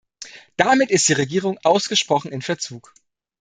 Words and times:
Damit 0.57 0.89
ist 0.89 1.07
die 1.09 1.13
Regierung 1.13 1.59
ausgesprochen 1.61 2.31
in 2.31 2.41
Verzug. 2.41 2.91